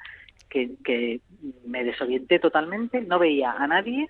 que, 0.50 0.76
que 0.84 1.22
me 1.66 1.84
desorienté 1.84 2.40
totalmente, 2.40 3.02
no 3.02 3.20
veía 3.20 3.52
a 3.52 3.68
nadie, 3.68 4.10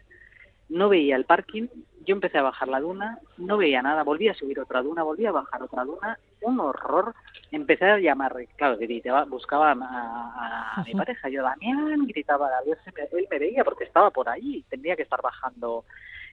no 0.70 0.89
veía 0.89 1.15
el 1.15 1.25
parking, 1.25 1.67
yo 2.05 2.13
empecé 2.13 2.38
a 2.38 2.44
bajar 2.44 2.67
la 2.67 2.79
duna, 2.79 3.20
no 3.38 3.58
veía 3.58 3.82
nada, 3.82 4.03
volví 4.03 4.29
a 4.29 4.34
subir 4.34 4.60
otra 4.60 4.82
duna, 4.82 5.03
volví 5.03 5.25
a 5.25 5.32
bajar 5.32 5.63
otra 5.63 5.84
duna, 5.84 6.17
un 6.41 6.60
horror. 6.60 7.15
Empecé 7.51 7.86
a 7.86 7.98
llamar, 7.98 8.36
claro, 8.55 8.77
gritaba, 8.77 9.25
buscaba 9.25 9.72
a, 9.72 10.84
mi 10.86 10.94
pareja, 10.94 11.29
yo 11.29 11.41
Damián, 11.44 12.05
gritaba, 12.08 12.48
a 12.48 12.63
si 12.63 13.17
él 13.17 13.27
me 13.29 13.39
veía 13.39 13.63
porque 13.63 13.86
estaba 13.86 14.12
por 14.12 14.29
ahí, 14.29 14.63
tendría 14.70 14.96
que 14.96 15.03
estar 15.03 15.22
bajando, 15.22 15.86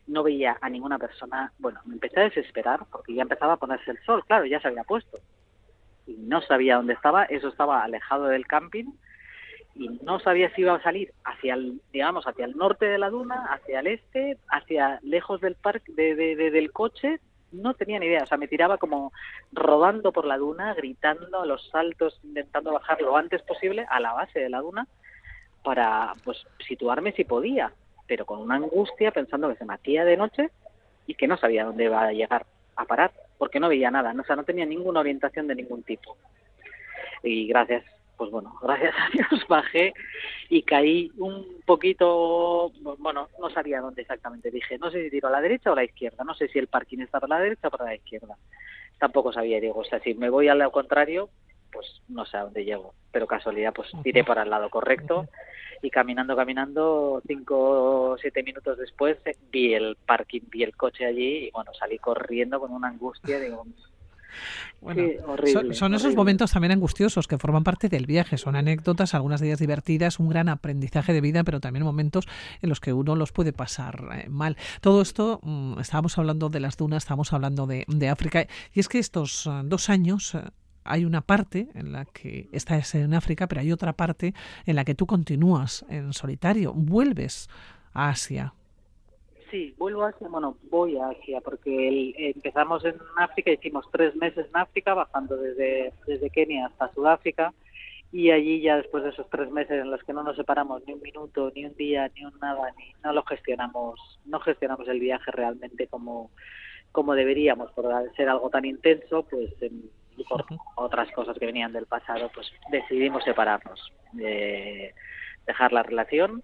no 0.07 0.23
veía 0.23 0.59
a 0.61 0.69
ninguna 0.69 0.99
persona. 0.99 1.53
Bueno, 1.59 1.81
me 1.87 1.95
empecé 1.95 2.21
a 2.21 2.25
desesperar 2.25 2.81
porque 2.91 3.15
ya 3.15 3.23
empezaba 3.23 3.55
a 3.55 3.59
ponerse 3.59 3.91
el 3.91 3.99
sol, 4.05 4.25
claro, 4.27 4.45
ya 4.45 4.61
se 4.61 4.69
había 4.69 4.85
puesto. 4.85 5.19
Y 6.13 6.23
no 6.23 6.43
sabía 6.43 6.77
dónde 6.77 6.95
estaba, 6.95 7.25
eso 7.25 7.49
estaba 7.49 7.83
alejado 7.83 8.27
del 8.27 8.47
camping 8.47 8.93
y 9.75 9.89
no 10.03 10.21
sabía 10.21 10.55
si 10.55 10.63
iba 10.63 10.75
a 10.75 10.83
salir 10.83 11.13
hacia 11.25 11.55
el, 11.55 11.81
digamos, 11.93 12.27
hacia 12.27 12.45
el 12.45 12.57
norte 12.57 12.87
de 12.87 12.99
la 12.99 13.11
duna, 13.11 13.47
hacia 13.53 13.81
el 13.81 13.87
este, 13.87 14.39
hacia 14.49 14.99
lejos 15.03 15.41
del 15.41 15.55
parque, 15.55 15.93
de, 15.93 16.15
del 16.51 16.73
coche, 16.73 17.21
no 17.53 17.75
tenía 17.75 17.99
ni 17.99 18.07
idea, 18.07 18.23
o 18.23 18.27
sea, 18.27 18.39
me 18.39 18.49
tiraba 18.49 18.79
como 18.79 19.13
rodando 19.53 20.13
por 20.13 20.27
la 20.27 20.39
duna, 20.39 20.75
gritando 20.75 21.41
a 21.41 21.47
los 21.47 21.69
saltos, 21.69 22.21
intentando 22.23 22.73
bajar 22.73 23.01
lo 23.01 23.17
antes 23.17 23.43
posible 23.43 23.87
a 23.89 24.01
la 24.01 24.13
base 24.13 24.41
de 24.41 24.51
la 24.51 24.61
duna 24.61 24.87
para, 25.63 26.15
pues, 26.25 26.45
situarme 26.67 27.13
si 27.13 27.25
podía, 27.25 27.73
pero 28.07 28.27
con 28.27 28.41
una 28.41 28.57
angustia 28.57 29.11
pensando 29.11 29.49
que 29.49 29.57
se 29.57 29.65
matía 29.65 30.05
de 30.05 30.17
noche 30.17 30.51
y 31.07 31.15
que 31.15 31.29
no 31.29 31.37
sabía 31.37 31.65
dónde 31.65 31.85
iba 31.85 32.03
a 32.03 32.13
llegar. 32.13 32.47
a 32.75 32.87
parar, 32.87 33.13
porque 33.43 33.59
no 33.59 33.69
veía 33.69 33.91
nada, 33.91 34.15
¿no? 34.15 34.23
o 34.23 34.25
sea, 34.25 34.37
no 34.37 34.45
tenía 34.45 34.65
ninguna 34.65 35.01
orientación 35.01 35.49
de 35.49 35.57
ningún 35.57 35.83
tipo. 35.83 36.17
Y 37.25 37.49
gracias, 37.49 37.85
pues 38.17 38.31
bueno, 38.31 38.57
gracias 38.63 38.95
a 38.97 39.11
Dios 39.11 39.49
bajé 39.49 39.93
y 40.49 40.63
caí 40.63 41.11
un 41.17 41.61
poquito, 41.67 42.71
bueno, 42.99 43.27
no 43.41 43.51
sabía 43.51 43.81
dónde 43.81 44.03
exactamente, 44.03 44.53
dije, 44.53 44.79
no 44.79 44.93
sé 44.93 45.03
si 45.03 45.11
tiro 45.11 45.27
a 45.27 45.33
la 45.33 45.41
derecha 45.41 45.71
o 45.71 45.73
a 45.73 45.77
la 45.77 45.85
izquierda, 45.85 46.23
no 46.23 46.35
sé 46.35 46.47
si 46.47 46.61
el 46.61 46.69
parking 46.69 47.01
está 47.01 47.19
para 47.19 47.37
la 47.37 47.43
derecha 47.43 47.67
o 47.67 47.73
para 47.73 47.87
la 47.87 47.97
izquierda. 47.97 48.37
Tampoco 49.01 49.33
sabía, 49.33 49.59
digo, 49.59 49.81
o 49.81 49.85
sea, 49.85 49.99
si 49.99 50.15
me 50.15 50.31
voy 50.31 50.47
al 50.47 50.71
contrario, 50.71 51.29
pues 51.73 52.03
no 52.09 52.25
sé 52.27 52.37
a 52.37 52.45
dónde 52.45 52.65
llego, 52.65 52.95
pero 53.11 53.27
casualidad, 53.27 53.73
pues 53.73 53.89
tiré 54.03 54.25
para 54.25 54.43
el 54.43 54.51
lado 54.51 54.71
correcto 54.71 55.29
y 55.83 55.91
caminando, 55.91 56.37
caminando, 56.37 57.23
cinco 57.27 58.13
o 58.13 58.19
siete 58.19 58.43
minutos 58.43 58.79
después 58.79 59.19
vi 59.51 59.75
el 59.75 59.97
parking, 59.97 60.43
vi 60.49 60.63
el 60.63 60.77
coche 60.77 61.05
allí 61.05 61.47
y 61.47 61.51
bueno, 61.51 61.73
salí 61.75 61.99
corriendo 61.99 62.61
con 62.61 62.73
una 62.73 62.89
angustia, 62.89 63.41
digo, 63.41 63.65
bueno, 64.81 65.03
son, 65.73 65.95
esos 65.95 66.15
momentos 66.15 66.53
también 66.53 66.73
angustiosos 66.73 67.27
que 67.27 67.39
forman 67.39 67.65
parte 67.65 67.89
del 67.89 68.07
viaje, 68.07 68.39
son 68.39 68.57
anécdotas, 68.57 69.15
algunas 69.15 69.41
de 69.41 69.49
ellas 69.49 69.59
divertidas, 69.59 70.19
un 70.19 70.29
gran 70.29 70.49
aprendizaje 70.49 71.13
de 71.13 71.21
vida, 71.21 71.45
pero 71.45 71.61
también 71.61 71.85
momentos 71.85 72.27
en 72.61 72.69
los 72.69 72.81
que 72.81 72.93
uno 72.93 73.17
los 73.17 73.33
puede 73.33 73.53
pasar 73.53 74.09
eh, 74.15 74.29
mal. 74.29 74.57
Todo 74.81 75.03
esto, 75.03 75.41
mm, 75.43 75.81
estábamos 75.81 76.17
hablando 76.19 76.49
de 76.49 76.61
las 76.61 76.77
dunas, 76.77 77.03
estábamos 77.03 77.33
hablando 77.33 77.67
de, 77.67 77.85
de 77.89 78.09
África, 78.09 78.47
y 78.73 78.81
es 78.81 78.89
que 78.89 78.99
estos 78.99 79.47
eh, 79.47 79.51
dos 79.65 79.91
años 79.91 80.35
eh, 80.35 80.43
hay 80.85 81.05
una 81.05 81.21
parte 81.21 81.69
en 81.75 81.93
la 81.93 82.05
que 82.05 82.49
estás 82.53 82.95
en 82.95 83.15
África, 83.15 83.47
pero 83.47 83.61
hay 83.61 83.73
otra 83.73 83.93
parte 83.93 84.35
en 84.67 84.77
la 84.77 84.85
que 84.85 84.95
tú 84.95 85.07
continúas 85.07 85.85
en 85.89 86.13
solitario, 86.13 86.73
vuelves 86.73 87.49
a 87.93 88.09
Asia. 88.09 88.55
Sí, 89.51 89.75
vuelvo 89.77 90.03
a 90.03 90.09
Asia, 90.09 90.29
bueno, 90.29 90.57
voy 90.71 90.97
a 90.97 91.09
Asia, 91.09 91.41
porque 91.43 92.15
empezamos 92.17 92.85
en 92.85 92.97
África, 93.19 93.51
hicimos 93.51 93.87
tres 93.93 94.17
meses 94.17 94.47
en 94.49 94.57
África, 94.57 94.95
bajando 94.95 95.37
desde, 95.37 95.93
desde 96.07 96.31
Kenia 96.31 96.67
hasta 96.67 96.93
Sudáfrica, 96.95 97.53
y 98.13 98.31
allí 98.31 98.63
ya 98.63 98.77
después 98.77 99.05
de 99.05 99.11
esos 99.11 99.29
tres 99.31 99.51
meses 99.51 99.83
en 99.83 99.91
los 99.91 100.03
que 100.05 100.13
no 100.13 100.23
nos 100.23 100.37
separamos 100.37 100.83
ni 100.87 100.95
un 100.95 101.03
minuto, 101.03 101.53
ni 101.55 101.67
un 101.67 101.75
día, 101.77 102.11
ni 102.15 102.25
un 102.25 102.39
nada, 102.41 102.73
ni 102.79 102.95
no 103.05 103.13
lo 103.13 103.23
gestionamos, 103.25 104.21
no 104.25 104.41
gestionamos 104.41 104.89
el 104.89 105.01
viaje 105.01 105.31
realmente 105.31 105.87
como, 105.87 106.31
como 106.91 107.15
deberíamos, 107.15 107.71
por 107.73 107.87
ser 108.17 108.29
algo 108.29 108.49
tan 108.49 108.65
intenso, 108.65 109.25
pues 109.25 109.51
en, 109.63 109.83
y 110.23 110.29
por 110.29 110.45
otras 110.77 111.11
cosas 111.13 111.37
que 111.39 111.47
venían 111.47 111.73
del 111.73 111.87
pasado, 111.87 112.31
pues 112.35 112.51
decidimos 112.71 113.25
separarnos, 113.25 113.93
de 114.13 114.95
dejar 115.47 115.73
la 115.73 115.83
relación 115.83 116.43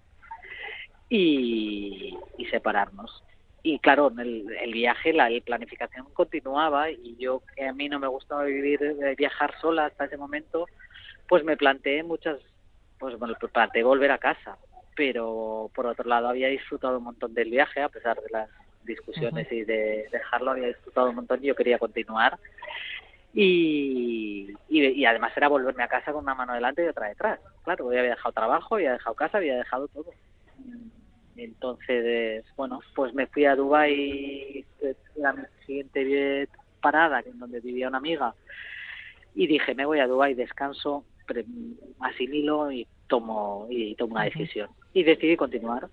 y, 1.09 2.17
separarnos. 2.51 3.23
Y 3.61 3.79
claro, 3.79 4.11
el, 4.17 4.49
el 4.61 4.73
viaje, 4.73 5.13
la 5.13 5.29
planificación 5.43 6.07
continuaba 6.13 6.89
y 6.89 7.15
yo, 7.17 7.41
que 7.55 7.67
a 7.67 7.73
mí 7.73 7.89
no 7.89 7.99
me 7.99 8.07
gustaba 8.07 8.43
vivir, 8.43 8.81
eh, 8.81 9.15
viajar 9.17 9.53
sola 9.61 9.85
hasta 9.85 10.05
ese 10.05 10.17
momento, 10.17 10.65
pues 11.27 11.43
me 11.43 11.57
planteé 11.57 12.03
muchas, 12.03 12.39
pues 12.97 13.17
bueno, 13.19 13.35
planteé 13.51 13.83
volver 13.83 14.11
a 14.11 14.17
casa, 14.17 14.57
pero 14.95 15.69
por 15.75 15.85
otro 15.87 16.07
lado 16.07 16.29
había 16.29 16.47
disfrutado 16.47 16.97
un 16.97 17.03
montón 17.03 17.33
del 17.33 17.49
viaje, 17.49 17.81
a 17.81 17.89
pesar 17.89 18.19
de 18.21 18.29
las 18.31 18.49
discusiones 18.83 19.51
y 19.51 19.63
de 19.63 20.07
dejarlo, 20.11 20.51
había 20.51 20.67
disfrutado 20.67 21.09
un 21.09 21.15
montón 21.15 21.43
y 21.43 21.47
yo 21.47 21.55
quería 21.55 21.77
continuar 21.77 22.39
y, 23.33 24.49
y, 24.69 25.05
además 25.05 25.31
era 25.35 25.47
volverme 25.47 25.83
a 25.83 25.87
casa 25.87 26.11
con 26.11 26.23
una 26.23 26.35
mano 26.35 26.53
delante 26.53 26.83
y 26.83 26.87
otra 26.87 27.07
detrás. 27.07 27.39
Claro, 27.63 27.87
había 27.87 28.03
dejado 28.03 28.31
trabajo, 28.33 28.75
había 28.75 28.93
dejado 28.93 29.15
casa, 29.15 29.37
había 29.37 29.57
dejado 29.57 29.87
todo. 29.89 30.11
Entonces, 31.35 32.43
bueno, 32.57 32.81
pues 32.95 33.13
me 33.13 33.27
fui 33.27 33.45
a 33.45 33.55
Dubai 33.55 34.65
la 35.15 35.35
siguiente 35.65 36.49
parada, 36.81 37.21
en 37.25 37.39
donde 37.39 37.59
vivía 37.59 37.87
una 37.87 37.97
amiga, 37.97 38.33
y 39.35 39.47
dije, 39.47 39.75
me 39.75 39.85
voy 39.85 39.99
a 39.99 40.07
Dubai, 40.07 40.33
descanso, 40.33 41.05
asimilo 41.99 42.71
y 42.71 42.87
tomo 43.07 43.67
y 43.69 43.95
tomo 43.95 44.15
una 44.15 44.25
decisión. 44.25 44.69
Y 44.93 45.03
decidí 45.03 45.37
continuar. 45.37 45.87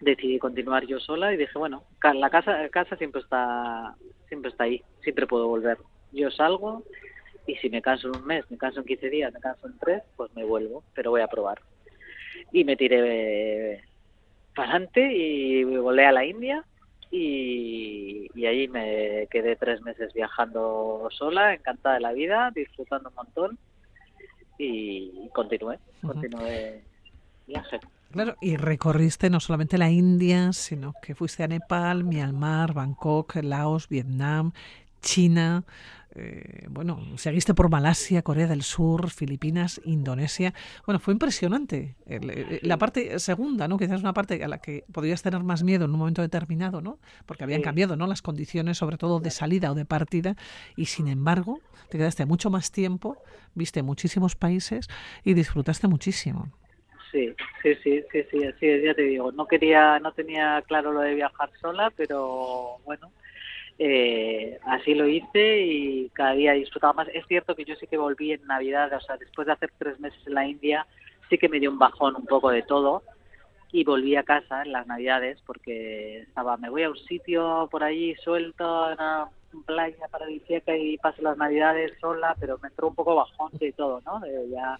Decidí 0.00 0.38
continuar 0.38 0.86
yo 0.86 1.00
sola 1.00 1.32
y 1.32 1.36
dije, 1.36 1.58
bueno, 1.58 1.84
la 2.02 2.28
casa, 2.28 2.62
la 2.62 2.68
casa 2.68 2.96
siempre 2.96 3.22
está 3.22 3.94
siempre 4.28 4.50
está 4.50 4.64
ahí, 4.64 4.82
siempre 5.02 5.26
puedo 5.26 5.48
volver 5.48 5.78
yo 6.16 6.30
salgo 6.30 6.82
y 7.46 7.54
si 7.56 7.70
me 7.70 7.82
canso 7.82 8.08
en 8.08 8.16
un 8.16 8.26
mes, 8.26 8.44
me 8.50 8.58
canso 8.58 8.80
en 8.80 8.86
15 8.86 9.10
días, 9.10 9.32
me 9.32 9.40
canso 9.40 9.66
en 9.68 9.78
tres, 9.78 10.02
pues 10.16 10.34
me 10.34 10.44
vuelvo, 10.44 10.82
pero 10.94 11.10
voy 11.10 11.20
a 11.20 11.28
probar. 11.28 11.60
Y 12.52 12.64
me 12.64 12.76
tiré 12.76 13.82
para 14.54 14.70
adelante 14.70 15.12
y 15.12 15.64
volé 15.64 16.06
a 16.06 16.12
la 16.12 16.24
India 16.24 16.64
y, 17.10 18.28
y 18.34 18.46
allí 18.46 18.68
me 18.68 19.28
quedé 19.30 19.54
tres 19.56 19.80
meses 19.82 20.12
viajando 20.12 21.08
sola, 21.12 21.54
encantada 21.54 21.96
de 21.96 22.00
la 22.00 22.12
vida, 22.12 22.50
disfrutando 22.54 23.10
un 23.10 23.14
montón 23.14 23.58
y 24.58 25.28
continué, 25.32 25.78
continué 26.02 26.82
viaje. 27.46 27.78
Claro, 28.10 28.36
y 28.40 28.56
recorriste 28.56 29.30
no 29.30 29.40
solamente 29.40 29.78
la 29.78 29.90
India, 29.90 30.52
sino 30.52 30.94
que 31.02 31.14
fuiste 31.14 31.42
a 31.42 31.48
Nepal, 31.48 32.04
Myanmar, 32.04 32.72
Bangkok, 32.72 33.36
Laos, 33.42 33.88
Vietnam, 33.88 34.52
China, 35.02 35.64
eh, 36.18 36.66
bueno, 36.70 36.98
seguiste 37.16 37.52
por 37.52 37.68
Malasia, 37.68 38.22
Corea 38.22 38.46
del 38.46 38.62
Sur, 38.62 39.10
Filipinas, 39.10 39.82
Indonesia. 39.84 40.54
Bueno, 40.86 40.98
fue 40.98 41.12
impresionante. 41.12 41.94
la 42.62 42.78
parte 42.78 43.18
segunda, 43.18 43.68
¿no? 43.68 43.76
Quizás 43.76 44.00
una 44.00 44.14
parte 44.14 44.42
a 44.42 44.48
la 44.48 44.58
que 44.58 44.84
podrías 44.90 45.22
tener 45.22 45.42
más 45.42 45.62
miedo 45.62 45.84
en 45.84 45.90
un 45.90 45.98
momento 45.98 46.22
determinado, 46.22 46.80
¿no? 46.80 46.98
Porque 47.26 47.44
habían 47.44 47.60
cambiado, 47.60 47.96
¿no? 47.96 48.06
Las 48.06 48.22
condiciones, 48.22 48.78
sobre 48.78 48.96
todo 48.96 49.20
de 49.20 49.30
salida 49.30 49.70
o 49.70 49.74
de 49.74 49.84
partida, 49.84 50.36
y 50.74 50.86
sin 50.86 51.08
embargo, 51.08 51.60
te 51.90 51.98
quedaste 51.98 52.24
mucho 52.24 52.48
más 52.48 52.72
tiempo, 52.72 53.18
viste 53.54 53.82
muchísimos 53.82 54.36
países 54.36 54.88
y 55.22 55.34
disfrutaste 55.34 55.86
muchísimo. 55.86 56.50
Sí, 57.12 57.34
sí, 57.62 57.74
sí, 57.82 58.04
sí, 58.10 58.24
sí, 58.30 58.44
así 58.44 58.82
ya 58.82 58.94
te 58.94 59.02
digo. 59.02 59.32
No 59.32 59.46
quería, 59.46 59.98
no 60.00 60.12
tenía 60.12 60.62
claro 60.66 60.92
lo 60.92 61.00
de 61.00 61.14
viajar 61.14 61.50
sola, 61.60 61.92
pero 61.96 62.78
bueno, 62.84 63.10
eh, 63.78 64.58
así 64.64 64.94
lo 64.94 65.06
hice 65.06 65.60
y 65.62 66.08
cada 66.10 66.32
día 66.32 66.52
disfrutaba 66.52 66.92
más. 66.94 67.08
Es 67.12 67.26
cierto 67.26 67.54
que 67.54 67.64
yo 67.64 67.76
sí 67.76 67.86
que 67.86 67.98
volví 67.98 68.32
en 68.32 68.46
Navidad, 68.46 68.92
o 68.92 69.00
sea, 69.00 69.16
después 69.16 69.46
de 69.46 69.52
hacer 69.52 69.70
tres 69.78 70.00
meses 70.00 70.20
en 70.26 70.34
la 70.34 70.46
India, 70.46 70.86
sí 71.28 71.38
que 71.38 71.48
me 71.48 71.60
dio 71.60 71.70
un 71.70 71.78
bajón 71.78 72.16
un 72.16 72.26
poco 72.26 72.50
de 72.50 72.62
todo 72.62 73.02
y 73.72 73.84
volví 73.84 74.16
a 74.16 74.22
casa 74.22 74.62
en 74.62 74.72
las 74.72 74.86
Navidades 74.86 75.42
porque 75.44 76.20
estaba, 76.20 76.56
me 76.56 76.70
voy 76.70 76.84
a 76.84 76.90
un 76.90 76.96
sitio 76.96 77.68
por 77.70 77.82
allí 77.84 78.14
suelto, 78.16 78.90
en 78.90 78.94
una 78.94 79.28
playa 79.66 80.08
paradisíaca 80.10 80.76
y 80.76 80.96
paso 80.98 81.22
las 81.22 81.36
Navidades 81.36 81.92
sola, 82.00 82.34
pero 82.38 82.58
me 82.62 82.68
entró 82.68 82.88
un 82.88 82.94
poco 82.94 83.14
bajón 83.14 83.50
de 83.54 83.72
todo, 83.72 84.00
¿no? 84.06 84.20
De 84.20 84.48
ya 84.50 84.78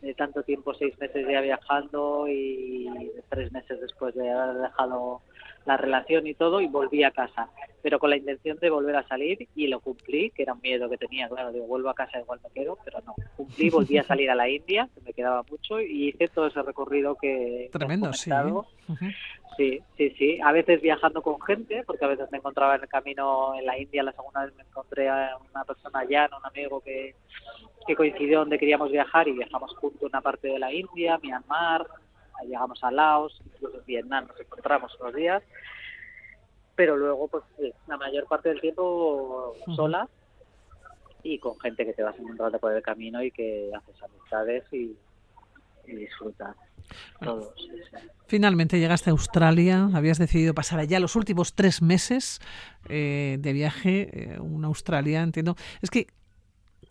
de 0.00 0.14
tanto 0.14 0.42
tiempo, 0.42 0.74
seis 0.74 0.98
meses 0.98 1.26
ya 1.28 1.40
viajando 1.40 2.26
y 2.28 3.10
tres 3.30 3.50
meses 3.52 3.80
después 3.80 4.14
de 4.14 4.30
haber 4.30 4.56
dejado 4.56 5.22
la 5.66 5.76
relación 5.76 6.26
y 6.26 6.34
todo 6.34 6.60
y 6.60 6.66
volví 6.66 7.04
a 7.04 7.10
casa, 7.10 7.48
pero 7.82 7.98
con 7.98 8.10
la 8.10 8.16
intención 8.16 8.58
de 8.58 8.70
volver 8.70 8.96
a 8.96 9.06
salir 9.06 9.48
y 9.54 9.66
lo 9.66 9.80
cumplí, 9.80 10.30
que 10.30 10.42
era 10.42 10.54
un 10.54 10.60
miedo 10.60 10.88
que 10.88 10.98
tenía, 10.98 11.28
claro, 11.28 11.52
digo, 11.52 11.66
vuelvo 11.66 11.90
a 11.90 11.94
casa 11.94 12.18
igual 12.18 12.40
me 12.42 12.50
quedo, 12.50 12.78
pero 12.84 13.00
no, 13.06 13.14
cumplí, 13.36 13.70
volví 13.70 13.98
a 13.98 14.02
salir 14.04 14.30
a 14.30 14.34
la 14.34 14.48
India, 14.48 14.88
que 14.94 15.00
me 15.00 15.12
quedaba 15.12 15.42
mucho 15.50 15.80
y 15.80 16.08
hice 16.08 16.28
todo 16.28 16.46
ese 16.46 16.62
recorrido 16.62 17.16
que... 17.16 17.68
Tremendo, 17.72 18.12
sí. 18.12 18.30
Sí, 19.56 19.80
sí, 19.96 20.10
sí, 20.18 20.40
a 20.42 20.50
veces 20.50 20.82
viajando 20.82 21.22
con 21.22 21.40
gente, 21.40 21.84
porque 21.86 22.04
a 22.04 22.08
veces 22.08 22.28
me 22.32 22.38
encontraba 22.38 22.74
en 22.74 22.82
el 22.82 22.88
camino 22.88 23.54
en 23.54 23.64
la 23.64 23.78
India, 23.78 24.02
la 24.02 24.12
segunda 24.12 24.44
vez 24.44 24.54
me 24.56 24.64
encontré 24.64 25.08
a 25.08 25.36
una 25.52 25.64
persona 25.64 26.00
allá, 26.00 26.28
un 26.36 26.44
amigo 26.44 26.80
que, 26.80 27.14
que 27.86 27.94
coincidió 27.94 28.40
donde 28.40 28.58
queríamos 28.58 28.90
viajar 28.90 29.28
y 29.28 29.32
viajamos 29.32 29.74
juntos 29.76 30.02
una 30.02 30.20
parte 30.20 30.48
de 30.48 30.58
la 30.58 30.72
India, 30.72 31.18
Myanmar, 31.22 31.86
llegamos 32.42 32.82
a 32.82 32.90
Laos, 32.90 33.40
incluso 33.44 33.78
en 33.78 33.84
Vietnam 33.86 34.26
nos 34.26 34.40
encontramos 34.40 34.94
unos 35.00 35.14
días, 35.14 35.42
pero 36.74 36.96
luego 36.96 37.28
pues 37.28 37.44
la 37.86 37.96
mayor 37.96 38.26
parte 38.26 38.48
del 38.48 38.60
tiempo 38.60 39.54
sola 39.76 40.08
y 41.22 41.38
con 41.38 41.58
gente 41.60 41.84
que 41.86 41.92
te 41.94 42.02
vas 42.02 42.18
encontrando 42.18 42.58
por 42.58 42.72
el 42.72 42.82
camino 42.82 43.22
y 43.22 43.30
que 43.30 43.70
haces 43.74 44.02
amistades 44.02 44.64
y, 44.72 44.96
disfrutas. 45.86 46.56
Todos, 47.20 47.54
Finalmente 48.26 48.78
llegaste 48.78 49.10
a 49.10 49.12
Australia, 49.12 49.90
habías 49.94 50.18
decidido 50.18 50.54
pasar 50.54 50.80
allá 50.80 50.98
los 50.98 51.14
últimos 51.14 51.54
tres 51.54 51.82
meses 51.82 52.40
eh, 52.88 53.36
de 53.38 53.52
viaje, 53.52 54.08
eh, 54.12 54.40
una 54.40 54.68
Australia, 54.68 55.22
entiendo. 55.22 55.56
Es 55.82 55.90
que 55.90 56.06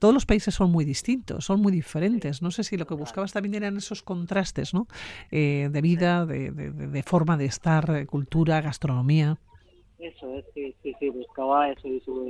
todos 0.03 0.13
los 0.13 0.25
países 0.25 0.53
son 0.53 0.69
muy 0.69 0.83
distintos, 0.83 1.45
son 1.45 1.61
muy 1.61 1.71
diferentes. 1.71 2.41
No 2.41 2.51
sé 2.51 2.65
si 2.65 2.75
lo 2.75 2.85
que 2.85 2.93
buscabas 2.93 3.31
también 3.31 3.55
eran 3.55 3.77
esos 3.77 4.03
contrastes, 4.03 4.73
¿no? 4.73 4.85
Eh, 5.31 5.69
de 5.71 5.81
vida, 5.81 6.25
de, 6.25 6.51
de, 6.51 7.03
forma 7.03 7.37
de 7.37 7.45
estar, 7.45 7.89
eh, 7.89 8.05
cultura, 8.05 8.59
gastronomía. 8.59 9.37
Eso 9.99 10.35
es, 10.35 10.43
sí, 10.53 10.75
sí, 10.83 10.93
sí, 10.99 11.09
buscaba 11.09 11.69
eso, 11.69 11.87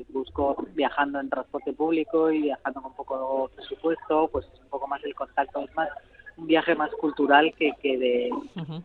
busco 0.10 0.68
viajando 0.76 1.20
en 1.20 1.32
transporte 1.32 1.74
público 1.74 2.32
y 2.32 2.44
viajando 2.44 2.84
con 2.84 2.94
poco 2.94 3.50
presupuesto, 3.56 4.30
pues 4.32 4.46
un 4.62 4.70
poco 4.70 4.88
más 4.88 5.04
el 5.04 5.16
contacto, 5.16 5.62
es 5.62 5.76
más 5.76 5.90
un 6.38 6.46
viaje 6.46 6.76
más 6.76 6.92
cultural 6.92 7.56
que, 7.58 7.72
que 7.82 7.98
de 7.98 8.30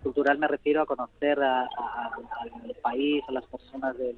cultural 0.03 0.39
me 0.39 0.49
refiero 0.49 0.81
a 0.81 0.87
conocer 0.87 1.39
al 1.43 1.69
país, 2.83 3.23
a 3.29 3.33
las 3.33 3.45
personas 3.45 3.99
del, 3.99 4.17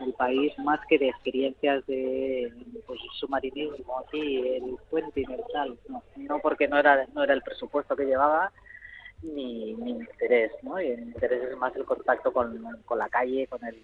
el 0.00 0.12
país 0.14 0.56
más 0.58 0.80
que 0.88 0.98
de 0.98 1.08
experiencias 1.08 1.86
de 1.86 2.52
pues, 2.86 3.00
submarinismo 3.18 3.98
aquí, 4.00 4.38
el 4.46 4.76
puente 4.90 5.20
y 5.20 5.32
el 5.32 5.42
tal. 5.52 5.78
No, 5.88 6.02
no 6.16 6.38
porque 6.40 6.68
no 6.68 6.78
era, 6.78 7.06
no 7.14 7.24
era 7.24 7.34
el 7.34 7.42
presupuesto 7.42 7.96
que 7.96 8.04
llevaba, 8.04 8.52
mi, 9.22 9.74
mi 9.74 9.90
interés, 9.90 10.52
¿no? 10.62 10.80
Y 10.80 10.96
mi 10.96 11.02
interés 11.08 11.50
es 11.50 11.56
más 11.56 11.74
el 11.76 11.84
contacto 11.84 12.32
con, 12.32 12.82
con 12.84 12.98
la 12.98 13.08
calle, 13.08 13.46
con, 13.48 13.64
el, 13.64 13.76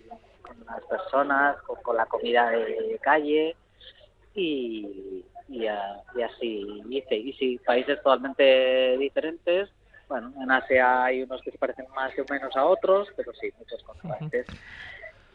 con 0.42 0.64
las 0.66 0.84
personas, 0.84 1.56
con, 1.62 1.96
la 1.96 2.06
comida 2.06 2.50
de 2.50 2.98
calle 3.02 3.56
y, 4.34 5.24
y, 5.48 5.66
así 5.66 6.82
hice. 6.88 7.16
Y 7.16 7.32
sí, 7.34 7.60
países 7.64 8.02
totalmente 8.02 8.96
diferentes. 8.98 9.70
Bueno, 10.08 10.32
en 10.40 10.50
Asia 10.50 11.04
hay 11.04 11.22
unos 11.22 11.40
que 11.42 11.50
se 11.50 11.58
parecen 11.58 11.86
más 11.94 12.12
o 12.18 12.24
menos 12.30 12.54
a 12.56 12.64
otros, 12.64 13.08
pero 13.16 13.32
sí, 13.34 13.50
muchos 13.58 13.82
contrastes. 13.82 14.46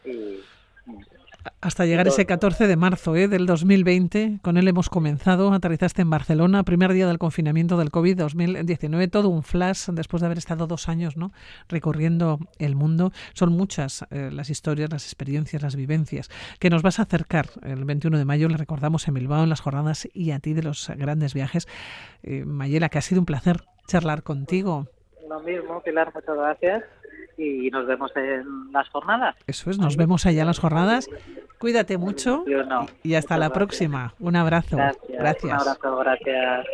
Y, 0.04 0.40
hasta 1.60 1.86
llegar 1.86 2.06
ese 2.08 2.26
14 2.26 2.66
de 2.66 2.76
marzo 2.76 3.16
¿eh? 3.16 3.28
del 3.28 3.46
2020, 3.46 4.38
con 4.42 4.56
él 4.56 4.68
hemos 4.68 4.88
comenzado, 4.88 5.52
aterrizaste 5.52 6.02
en 6.02 6.10
Barcelona, 6.10 6.62
primer 6.64 6.92
día 6.92 7.06
del 7.06 7.18
confinamiento 7.18 7.76
del 7.76 7.90
COVID-2019, 7.90 9.10
todo 9.10 9.28
un 9.28 9.42
flash 9.42 9.88
después 9.90 10.20
de 10.20 10.26
haber 10.26 10.38
estado 10.38 10.66
dos 10.66 10.88
años 10.88 11.16
¿no? 11.16 11.32
recorriendo 11.68 12.38
el 12.58 12.76
mundo. 12.76 13.12
Son 13.34 13.52
muchas 13.52 14.06
eh, 14.10 14.30
las 14.32 14.50
historias, 14.50 14.90
las 14.90 15.04
experiencias, 15.04 15.62
las 15.62 15.76
vivencias 15.76 16.28
que 16.58 16.70
nos 16.70 16.82
vas 16.82 16.98
a 16.98 17.02
acercar 17.02 17.46
el 17.62 17.84
21 17.84 18.18
de 18.18 18.24
mayo, 18.24 18.48
le 18.48 18.56
recordamos 18.56 19.06
en 19.08 19.14
Bilbao, 19.14 19.42
en 19.42 19.48
las 19.48 19.60
jornadas 19.60 20.08
y 20.12 20.32
a 20.32 20.40
ti 20.40 20.54
de 20.54 20.62
los 20.62 20.90
grandes 20.96 21.34
viajes. 21.34 21.68
Eh, 22.22 22.44
Mayela, 22.44 22.88
que 22.88 22.98
ha 22.98 23.02
sido 23.02 23.20
un 23.20 23.26
placer 23.26 23.62
charlar 23.86 24.22
contigo. 24.22 24.86
Lo 25.28 25.40
mismo, 25.40 25.80
Pilar, 25.82 26.12
muchas 26.14 26.36
gracias 26.36 26.84
y 27.40 27.70
nos 27.70 27.86
vemos 27.86 28.12
en 28.16 28.72
las 28.72 28.88
jornadas. 28.90 29.36
Eso 29.46 29.70
es, 29.70 29.78
nos 29.78 29.96
vemos 29.96 30.26
allá 30.26 30.42
en 30.42 30.46
las 30.46 30.58
jornadas. 30.58 31.08
Cuídate 31.58 31.98
mucho 31.98 32.44
y 33.02 33.14
hasta 33.14 33.36
la 33.38 33.50
próxima. 33.50 34.14
Un 34.18 34.36
abrazo. 34.36 34.76
Gracias. 34.76 35.18
gracias. 35.18 35.62
Un 35.62 35.68
abrazo, 35.68 35.96
gracias. 35.96 36.66